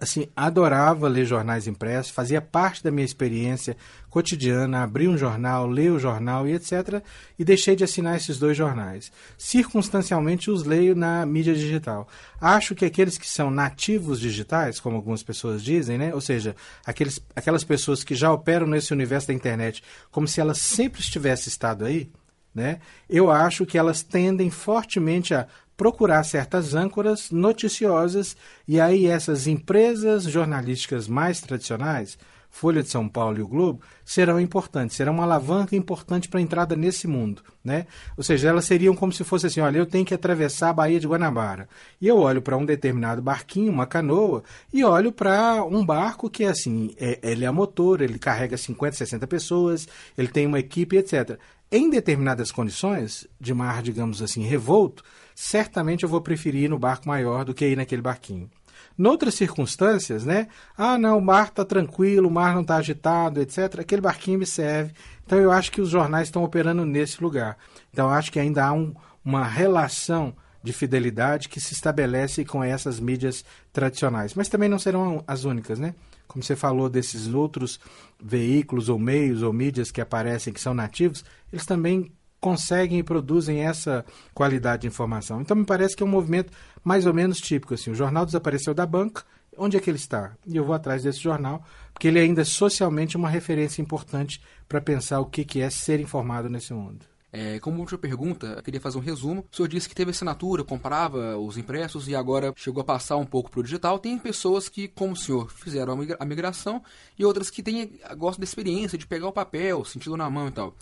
assim, 0.00 0.26
adorava 0.34 1.08
ler 1.08 1.26
jornais 1.26 1.66
impressos, 1.66 2.10
fazia 2.10 2.40
parte 2.40 2.82
da 2.82 2.90
minha 2.90 3.04
experiência 3.04 3.76
cotidiana, 4.08 4.82
abrir 4.82 5.08
um 5.08 5.18
jornal, 5.18 5.66
ler 5.66 5.92
o 5.92 5.98
jornal 5.98 6.48
e 6.48 6.54
etc. 6.54 7.02
E 7.38 7.44
deixei 7.44 7.76
de 7.76 7.84
assinar 7.84 8.16
esses 8.16 8.38
dois 8.38 8.56
jornais. 8.56 9.12
Circunstancialmente 9.36 10.50
os 10.50 10.64
leio 10.64 10.96
na 10.96 11.26
mídia 11.26 11.54
digital. 11.54 12.08
Acho 12.40 12.74
que 12.74 12.86
aqueles 12.86 13.18
que 13.18 13.28
são 13.28 13.50
nativos 13.50 14.18
digitais, 14.18 14.80
como 14.80 14.96
algumas 14.96 15.22
pessoas 15.22 15.62
dizem, 15.62 15.98
né? 15.98 16.14
ou 16.14 16.20
seja, 16.20 16.56
aqueles, 16.84 17.20
aquelas 17.34 17.62
pessoas 17.62 18.02
que 18.02 18.14
já 18.14 18.32
operam 18.32 18.66
nesse 18.66 18.92
universo 18.92 19.28
da 19.28 19.34
internet 19.34 19.82
como 20.10 20.26
se 20.26 20.40
elas 20.40 20.58
sempre 20.58 21.00
estivessem 21.00 21.48
estado 21.48 21.84
aí, 21.84 22.10
né? 22.56 22.80
eu 23.08 23.30
acho 23.30 23.66
que 23.66 23.76
elas 23.76 24.02
tendem 24.02 24.50
fortemente 24.50 25.34
a 25.34 25.46
procurar 25.76 26.24
certas 26.24 26.74
âncoras 26.74 27.30
noticiosas 27.30 28.34
e 28.66 28.80
aí 28.80 29.06
essas 29.06 29.46
empresas 29.46 30.24
jornalísticas 30.24 31.06
mais 31.06 31.38
tradicionais, 31.38 32.18
Folha 32.56 32.82
de 32.82 32.88
São 32.88 33.06
Paulo 33.06 33.36
e 33.36 33.42
o 33.42 33.46
Globo, 33.46 33.82
serão 34.02 34.40
importantes, 34.40 34.96
serão 34.96 35.12
uma 35.12 35.24
alavanca 35.24 35.76
importante 35.76 36.26
para 36.26 36.40
a 36.40 36.42
entrada 36.42 36.74
nesse 36.74 37.06
mundo, 37.06 37.42
né? 37.62 37.86
Ou 38.16 38.24
seja, 38.24 38.48
elas 38.48 38.64
seriam 38.64 38.96
como 38.96 39.12
se 39.12 39.22
fosse 39.24 39.46
assim, 39.46 39.60
olha, 39.60 39.76
eu 39.76 39.84
tenho 39.84 40.06
que 40.06 40.14
atravessar 40.14 40.70
a 40.70 40.72
Baía 40.72 40.98
de 40.98 41.06
Guanabara. 41.06 41.68
E 42.00 42.08
eu 42.08 42.16
olho 42.16 42.40
para 42.40 42.56
um 42.56 42.64
determinado 42.64 43.20
barquinho, 43.20 43.70
uma 43.70 43.84
canoa, 43.84 44.42
e 44.72 44.82
olho 44.82 45.12
para 45.12 45.62
um 45.66 45.84
barco 45.84 46.30
que, 46.30 46.44
assim, 46.44 46.94
é, 46.98 47.20
ele 47.22 47.44
é 47.44 47.50
motor, 47.50 48.00
ele 48.00 48.18
carrega 48.18 48.56
50, 48.56 48.96
60 48.96 49.26
pessoas, 49.26 49.86
ele 50.16 50.28
tem 50.28 50.46
uma 50.46 50.58
equipe, 50.58 50.96
etc. 50.96 51.38
Em 51.70 51.90
determinadas 51.90 52.50
condições, 52.50 53.26
de 53.38 53.52
mar, 53.52 53.82
digamos 53.82 54.22
assim, 54.22 54.42
revolto, 54.44 55.04
certamente 55.34 56.04
eu 56.04 56.08
vou 56.08 56.22
preferir 56.22 56.64
ir 56.64 56.70
no 56.70 56.78
barco 56.78 57.06
maior 57.06 57.44
do 57.44 57.52
que 57.52 57.66
ir 57.66 57.76
naquele 57.76 58.00
barquinho. 58.00 58.48
Noutras 58.96 59.34
circunstâncias, 59.34 60.24
né? 60.24 60.48
Ah, 60.76 60.96
não, 60.96 61.18
o 61.18 61.22
mar 61.22 61.48
está 61.48 61.64
tranquilo, 61.64 62.28
o 62.28 62.30
mar 62.30 62.54
não 62.54 62.62
está 62.62 62.76
agitado, 62.76 63.40
etc. 63.40 63.80
Aquele 63.80 64.00
barquinho 64.00 64.38
me 64.38 64.46
serve. 64.46 64.92
Então 65.24 65.38
eu 65.38 65.50
acho 65.50 65.70
que 65.70 65.80
os 65.80 65.90
jornais 65.90 66.28
estão 66.28 66.42
operando 66.42 66.84
nesse 66.86 67.22
lugar. 67.22 67.58
Então 67.92 68.06
eu 68.06 68.12
acho 68.12 68.32
que 68.32 68.40
ainda 68.40 68.64
há 68.64 68.72
um, 68.72 68.94
uma 69.24 69.44
relação 69.44 70.34
de 70.62 70.72
fidelidade 70.72 71.48
que 71.48 71.60
se 71.60 71.74
estabelece 71.74 72.44
com 72.44 72.64
essas 72.64 72.98
mídias 72.98 73.44
tradicionais. 73.72 74.34
Mas 74.34 74.48
também 74.48 74.68
não 74.68 74.78
serão 74.78 75.22
as 75.26 75.44
únicas, 75.44 75.78
né? 75.78 75.94
Como 76.26 76.42
você 76.42 76.56
falou 76.56 76.88
desses 76.88 77.32
outros 77.32 77.78
veículos 78.20 78.88
ou 78.88 78.98
meios 78.98 79.42
ou 79.42 79.52
mídias 79.52 79.92
que 79.92 80.00
aparecem 80.00 80.52
que 80.52 80.60
são 80.60 80.74
nativos, 80.74 81.24
eles 81.52 81.64
também 81.64 82.12
conseguem 82.40 82.98
e 82.98 83.02
produzem 83.02 83.60
essa 83.60 84.04
qualidade 84.34 84.82
de 84.82 84.88
informação. 84.88 85.40
Então 85.40 85.56
me 85.56 85.64
parece 85.64 85.96
que 85.96 86.02
é 86.02 86.06
um 86.06 86.08
movimento 86.08 86.52
mais 86.84 87.06
ou 87.06 87.14
menos 87.14 87.40
típico. 87.40 87.74
Assim, 87.74 87.90
o 87.90 87.94
jornal 87.94 88.26
desapareceu 88.26 88.74
da 88.74 88.86
banca, 88.86 89.24
onde 89.56 89.76
é 89.76 89.80
que 89.80 89.90
ele 89.90 89.98
está? 89.98 90.36
E 90.46 90.56
eu 90.56 90.64
vou 90.64 90.74
atrás 90.74 91.02
desse 91.02 91.20
jornal, 91.20 91.64
porque 91.92 92.08
ele 92.08 92.18
é 92.18 92.22
ainda 92.22 92.44
socialmente 92.44 93.16
uma 93.16 93.28
referência 93.28 93.82
importante 93.82 94.40
para 94.68 94.80
pensar 94.80 95.20
o 95.20 95.26
que, 95.26 95.44
que 95.44 95.60
é 95.60 95.70
ser 95.70 96.00
informado 96.00 96.48
nesse 96.48 96.72
mundo. 96.72 97.06
É, 97.32 97.58
como 97.58 97.80
última 97.80 97.98
pergunta, 97.98 98.46
eu 98.46 98.62
queria 98.62 98.80
fazer 98.80 98.96
um 98.96 99.02
resumo. 99.02 99.44
O 99.52 99.56
senhor 99.56 99.68
disse 99.68 99.86
que 99.86 99.94
teve 99.94 100.10
assinatura, 100.10 100.64
comprava 100.64 101.36
os 101.36 101.58
impressos 101.58 102.08
e 102.08 102.14
agora 102.14 102.52
chegou 102.56 102.80
a 102.80 102.84
passar 102.84 103.16
um 103.16 103.26
pouco 103.26 103.50
para 103.50 103.60
o 103.60 103.62
digital. 103.62 103.98
Tem 103.98 104.18
pessoas 104.18 104.70
que, 104.70 104.88
como 104.88 105.12
o 105.12 105.16
senhor, 105.16 105.50
fizeram 105.50 105.98
a 106.18 106.24
migração 106.24 106.82
e 107.18 107.26
outras 107.26 107.50
que 107.50 107.62
têm, 107.62 108.00
gostam 108.16 108.40
da 108.40 108.44
experiência 108.44 108.96
de 108.96 109.06
pegar 109.06 109.28
o 109.28 109.32
papel, 109.32 109.84
sentindo 109.84 110.16
na 110.16 110.30
mão 110.30 110.48
e 110.48 110.50
tal. 110.50 110.74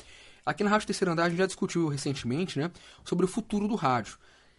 Aqui 0.46 0.62
na 0.62 0.70
Rádio 0.70 0.86
Terceiro 0.88 1.12
Andar 1.12 1.24
a 1.24 1.28
gente 1.30 1.38
já 1.38 1.46
discutiu 1.46 1.88
recentemente 1.88 2.58
né, 2.58 2.70
sobre 3.02 3.24
o 3.24 3.28
futuro 3.28 3.66
do 3.66 3.74
rádio. 3.74 4.18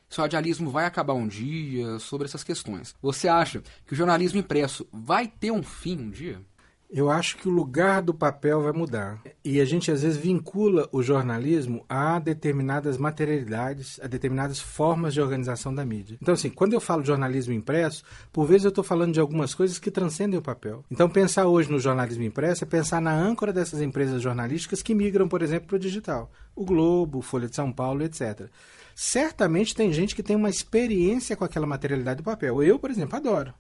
Se 0.10 0.20
o 0.20 0.22
radialismo 0.22 0.70
vai 0.70 0.86
acabar 0.86 1.14
um 1.14 1.28
dia, 1.28 2.00
sobre 2.00 2.26
essas 2.26 2.44
questões. 2.44 2.96
Você 3.02 3.28
acha 3.28 3.62
que 3.86 3.94
o 3.94 3.96
jornalismo 3.96 4.40
impresso 4.40 4.88
vai 4.92 5.28
ter 5.28 5.52
um 5.52 5.64
fim 5.64 5.98
um 6.00 6.10
dia? 6.10 6.42
Eu 6.90 7.10
acho 7.10 7.38
que 7.38 7.48
o 7.48 7.52
lugar 7.52 8.02
do 8.02 8.14
papel 8.14 8.62
vai 8.62 8.72
mudar. 8.72 9.22
E 9.44 9.60
a 9.60 9.66
gente 9.66 9.92
às 9.92 10.04
vezes 10.04 10.18
vincula 10.18 10.88
o 10.92 11.02
jornalismo 11.02 11.84
a 11.90 12.20
determinadas 12.20 12.98
materialidades, 12.98 14.00
a 14.02 14.08
determinadas 14.08 14.60
formas 14.60 15.14
de 15.14 15.20
organização 15.20 15.74
da 15.74 15.84
mídia. 15.84 16.18
Então, 16.22 16.34
assim, 16.34 16.50
quando 16.50 16.74
eu 16.74 16.80
falo 16.80 17.02
de 17.02 17.08
jornalismo 17.08 17.54
impresso, 17.54 18.04
por 18.32 18.46
vezes 18.46 18.66
eu 18.66 18.70
estou 18.70 18.84
falando 18.84 19.14
de 19.14 19.20
algumas 19.20 19.54
coisas 19.54 19.80
que 19.80 19.92
transcendem 19.92 20.40
o 20.40 20.44
papel. 20.44 20.86
Então, 20.90 21.10
pensar 21.10 21.48
hoje 21.48 21.72
no 21.72 21.80
jornalismo 21.80 22.24
impresso 22.24 22.64
é 22.64 22.68
pensar 22.68 23.02
na 23.02 23.14
âncora 23.14 23.52
dessas 23.52 23.82
empresas 23.82 24.22
jornalísticas 24.22 24.82
que 24.82 24.94
migram, 24.94 25.28
por 25.28 25.42
exemplo, 25.42 25.68
para 25.68 25.76
o 25.78 25.80
digital. 25.80 26.32
O 26.56 26.64
Globo, 26.64 27.22
Folha 27.22 27.50
de 27.50 27.56
São 27.56 27.72
Paulo, 27.72 28.04
etc. 28.04 28.48
Certamente 28.96 29.76
tem 29.76 29.92
gente 29.92 30.16
que 30.16 30.24
tem 30.24 30.36
uma 30.36 30.50
experiência 30.50 31.36
com 31.36 31.44
aquela 31.44 31.68
materialidade 31.68 32.18
do 32.18 32.24
papel. 32.24 32.64
Eu, 32.64 32.80
por 32.80 32.90
exemplo, 32.90 33.18
adoro. 33.18 33.54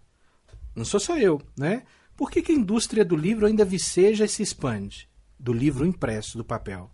Não 0.75 0.85
sou 0.85 0.99
só 0.99 1.17
eu, 1.17 1.41
né? 1.57 1.83
Por 2.15 2.31
que, 2.31 2.41
que 2.41 2.51
a 2.51 2.55
indústria 2.55 3.03
do 3.03 3.15
livro 3.15 3.45
ainda 3.45 3.65
viceja 3.65 4.23
e 4.23 4.29
se 4.29 4.41
expande? 4.41 5.09
Do 5.37 5.51
livro 5.51 5.85
impresso, 5.85 6.37
do 6.37 6.45
papel. 6.45 6.89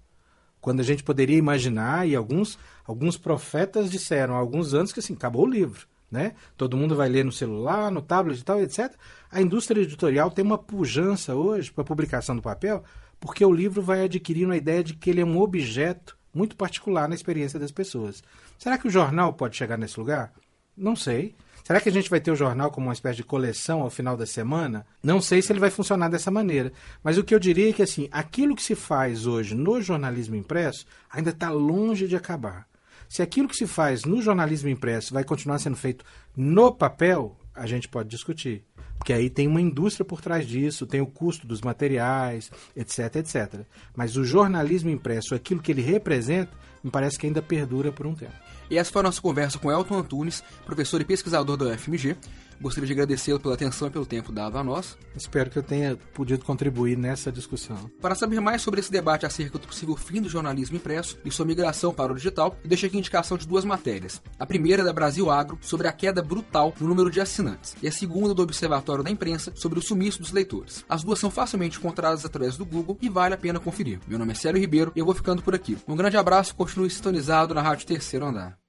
Quando 0.59 0.79
a 0.79 0.83
gente 0.83 1.03
poderia 1.03 1.37
imaginar, 1.37 2.07
e 2.07 2.15
alguns, 2.15 2.57
alguns 2.85 3.17
profetas 3.17 3.91
disseram 3.91 4.35
há 4.35 4.37
alguns 4.37 4.73
anos 4.73 4.91
que 4.91 4.99
assim, 4.99 5.13
acabou 5.13 5.45
o 5.45 5.49
livro. 5.49 5.87
Né? 6.09 6.33
Todo 6.57 6.75
mundo 6.75 6.95
vai 6.95 7.07
ler 7.07 7.23
no 7.23 7.31
celular, 7.31 7.91
no 7.91 8.01
tablet 8.01 8.39
e 8.39 8.43
tal, 8.43 8.61
etc. 8.61 8.93
A 9.31 9.41
indústria 9.41 9.81
editorial 9.81 10.31
tem 10.31 10.43
uma 10.43 10.57
pujança 10.57 11.35
hoje 11.35 11.71
para 11.71 11.83
a 11.83 11.87
publicação 11.87 12.35
do 12.35 12.41
papel, 12.41 12.83
porque 13.19 13.45
o 13.45 13.53
livro 13.53 13.81
vai 13.81 14.03
adquirindo 14.03 14.51
a 14.51 14.57
ideia 14.57 14.83
de 14.83 14.95
que 14.95 15.09
ele 15.09 15.21
é 15.21 15.25
um 15.25 15.39
objeto 15.39 16.17
muito 16.33 16.55
particular 16.55 17.07
na 17.07 17.15
experiência 17.15 17.59
das 17.59 17.71
pessoas. 17.71 18.23
Será 18.57 18.77
que 18.77 18.87
o 18.87 18.91
jornal 18.91 19.33
pode 19.33 19.55
chegar 19.55 19.77
nesse 19.77 19.99
lugar? 19.99 20.33
Não 20.75 20.95
sei. 20.95 21.35
Será 21.63 21.79
que 21.79 21.89
a 21.89 21.91
gente 21.91 22.09
vai 22.09 22.19
ter 22.19 22.31
o 22.31 22.35
jornal 22.35 22.71
como 22.71 22.87
uma 22.87 22.93
espécie 22.93 23.17
de 23.17 23.23
coleção 23.23 23.81
ao 23.81 23.89
final 23.89 24.17
da 24.17 24.25
semana? 24.25 24.85
Não 25.01 25.21
sei 25.21 25.41
se 25.41 25.51
ele 25.51 25.59
vai 25.59 25.69
funcionar 25.69 26.09
dessa 26.09 26.31
maneira. 26.31 26.73
Mas 27.03 27.17
o 27.17 27.23
que 27.23 27.33
eu 27.33 27.39
diria 27.39 27.69
é 27.69 27.73
que 27.73 27.83
assim, 27.83 28.09
aquilo 28.11 28.55
que 28.55 28.63
se 28.63 28.75
faz 28.75 29.25
hoje 29.27 29.55
no 29.55 29.81
jornalismo 29.81 30.35
impresso 30.35 30.85
ainda 31.09 31.29
está 31.29 31.49
longe 31.49 32.07
de 32.07 32.15
acabar. 32.15 32.67
Se 33.07 33.21
aquilo 33.21 33.47
que 33.47 33.55
se 33.55 33.67
faz 33.67 34.05
no 34.05 34.21
jornalismo 34.21 34.69
impresso 34.69 35.13
vai 35.13 35.23
continuar 35.23 35.59
sendo 35.59 35.75
feito 35.75 36.03
no 36.35 36.73
papel, 36.73 37.37
a 37.53 37.67
gente 37.67 37.87
pode 37.87 38.09
discutir. 38.09 38.63
Porque 38.97 39.13
aí 39.13 39.29
tem 39.29 39.47
uma 39.47 39.59
indústria 39.59 40.05
por 40.05 40.21
trás 40.21 40.47
disso, 40.47 40.85
tem 40.85 41.01
o 41.01 41.07
custo 41.07 41.47
dos 41.47 41.61
materiais, 41.61 42.51
etc, 42.75 43.15
etc. 43.15 43.61
Mas 43.95 44.15
o 44.15 44.23
jornalismo 44.23 44.89
impresso, 44.89 45.33
aquilo 45.33 45.61
que 45.61 45.71
ele 45.71 45.81
representa, 45.81 46.51
me 46.83 46.91
parece 46.91 47.17
que 47.17 47.25
ainda 47.25 47.41
perdura 47.41 47.91
por 47.91 48.05
um 48.05 48.13
tempo. 48.13 48.35
E 48.71 48.77
essa 48.77 48.89
foi 48.89 49.01
a 49.01 49.03
nossa 49.03 49.21
conversa 49.21 49.59
com 49.59 49.69
Elton 49.69 49.99
Antunes, 49.99 50.41
professor 50.65 51.01
e 51.01 51.05
pesquisador 51.05 51.57
da 51.57 51.65
UFMG. 51.65 52.15
Gostaria 52.61 52.85
de 52.85 52.93
agradecê-lo 52.93 53.39
pela 53.39 53.55
atenção 53.55 53.87
e 53.87 53.91
pelo 53.91 54.05
tempo 54.05 54.31
dado 54.31 54.55
a 54.55 54.63
nós. 54.63 54.95
Espero 55.15 55.49
que 55.49 55.57
eu 55.57 55.63
tenha 55.63 55.97
podido 56.13 56.45
contribuir 56.45 56.95
nessa 56.95 57.31
discussão. 57.31 57.89
Para 57.99 58.13
saber 58.13 58.39
mais 58.39 58.61
sobre 58.61 58.79
esse 58.79 58.91
debate 58.91 59.25
acerca 59.25 59.57
do 59.57 59.67
possível 59.67 59.95
fim 59.95 60.21
do 60.21 60.29
jornalismo 60.29 60.77
impresso 60.77 61.17
e 61.25 61.31
sua 61.31 61.45
migração 61.45 61.91
para 61.91 62.13
o 62.13 62.15
digital, 62.15 62.55
eu 62.63 62.69
deixo 62.69 62.85
aqui 62.85 62.95
a 62.95 62.99
indicação 62.99 63.35
de 63.35 63.47
duas 63.47 63.65
matérias. 63.65 64.21
A 64.39 64.45
primeira 64.45 64.83
é 64.83 64.85
da 64.85 64.93
Brasil 64.93 65.31
Agro, 65.31 65.57
sobre 65.59 65.87
a 65.87 65.91
queda 65.91 66.21
brutal 66.21 66.73
no 66.79 66.87
número 66.87 67.09
de 67.09 67.19
assinantes, 67.19 67.75
e 67.81 67.87
a 67.87 67.91
segunda 67.91 68.33
do 68.33 68.43
Observatório 68.43 69.03
da 69.03 69.09
Imprensa, 69.09 69.51
sobre 69.55 69.79
o 69.79 69.81
sumiço 69.81 70.19
dos 70.19 70.31
leitores. 70.31 70.85
As 70.87 71.03
duas 71.03 71.19
são 71.19 71.31
facilmente 71.31 71.79
encontradas 71.79 72.23
através 72.25 72.57
do 72.57 72.65
Google 72.65 72.97
e 73.01 73.09
vale 73.09 73.33
a 73.33 73.37
pena 73.37 73.59
conferir. 73.59 73.99
Meu 74.07 74.19
nome 74.19 74.33
é 74.33 74.35
Célio 74.35 74.61
Ribeiro 74.61 74.91
e 74.95 74.99
eu 74.99 75.05
vou 75.05 75.15
ficando 75.15 75.41
por 75.41 75.55
aqui. 75.55 75.77
Um 75.87 75.95
grande 75.95 76.15
abraço, 76.15 76.55
continue 76.55 76.91
sintonizado 76.91 77.55
na 77.55 77.61
Rádio 77.61 77.87
Terceiro 77.87 78.25
Andar. 78.25 78.60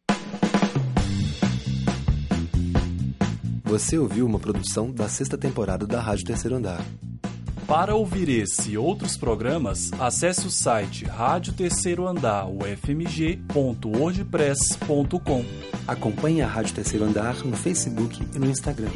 Você 3.73 3.97
ouviu 3.97 4.27
uma 4.27 4.39
produção 4.39 4.93
da 4.93 5.09
sexta 5.09 5.39
temporada 5.39 5.87
da 5.87 5.99
Rádio 5.99 6.27
Terceiro 6.27 6.57
Andar. 6.57 6.85
Para 7.67 7.95
ouvir 7.95 8.29
esse 8.29 8.73
e 8.73 8.77
outros 8.77 9.17
programas, 9.17 9.91
acesse 9.95 10.47
o 10.47 10.51
site 10.51 11.07
Rádio 11.07 11.55
Terceiro 11.55 12.07
Andar, 12.07 12.47
ufmg.wordpress.com. 12.51 15.45
Acompanhe 15.89 16.43
a 16.43 16.47
Rádio 16.47 16.75
Terceiro 16.75 17.07
Andar 17.07 17.43
no 17.47 17.57
Facebook 17.57 18.23
e 18.35 18.39
no 18.39 18.45
Instagram. 18.45 18.91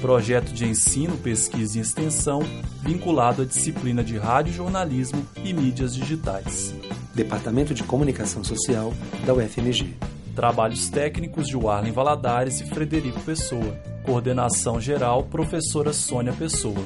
Projeto 0.00 0.52
de 0.52 0.64
ensino, 0.64 1.16
pesquisa 1.16 1.78
e 1.78 1.80
extensão 1.80 2.40
vinculado 2.82 3.42
à 3.42 3.44
disciplina 3.44 4.04
de 4.04 4.16
rádio 4.16 4.52
jornalismo 4.52 5.26
e 5.42 5.52
mídias 5.52 5.92
digitais. 5.92 6.72
Departamento 7.12 7.74
de 7.74 7.82
Comunicação 7.82 8.44
Social 8.44 8.94
da 9.26 9.34
UFMG. 9.34 9.96
Trabalhos 10.36 10.88
técnicos 10.88 11.48
de 11.48 11.56
Warlen 11.56 11.90
Valadares 11.90 12.60
e 12.60 12.64
Frederico 12.64 13.20
Pessoa 13.22 13.76
Coordenação 14.04 14.78
geral, 14.78 15.22
professora 15.22 15.90
Sônia 15.92 16.34
Pessoa. 16.34 16.84